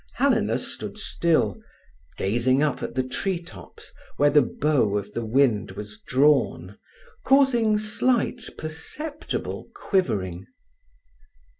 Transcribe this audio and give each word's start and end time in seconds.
Helena 0.13 0.57
stood 0.57 0.97
still, 0.97 1.61
gazing 2.17 2.63
up 2.63 2.81
at 2.81 2.95
the 2.95 3.03
tree 3.07 3.39
tops 3.39 3.91
where 4.17 4.31
the 4.31 4.41
bow 4.41 4.97
of 4.97 5.13
the 5.13 5.23
wind 5.23 5.73
was 5.73 5.99
drawn, 5.99 6.79
causing 7.23 7.77
slight, 7.77 8.49
perceptible 8.57 9.69
quivering. 9.75 10.47